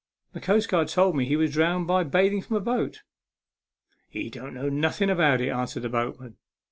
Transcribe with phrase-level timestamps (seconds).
[0.33, 3.03] "The coastguard told me he was drowned by bathing from a boat.""
[4.09, 6.37] He didn't know nothen about it," answered the boatman.